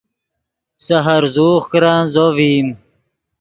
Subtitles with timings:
[0.85, 2.67] سے ہرزوغ کرن زو ڤئیم